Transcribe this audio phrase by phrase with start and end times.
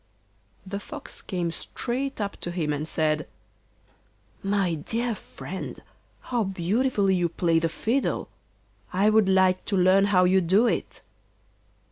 [0.65, 3.27] The Fox came straight up to him and said:
[4.41, 5.79] 'My dear friend,
[6.21, 8.27] how beautifully you play the fiddle;
[8.91, 11.03] I would like to learn how you do it.